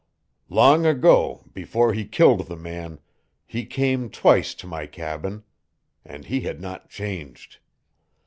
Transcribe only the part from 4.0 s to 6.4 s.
twice to my cabin and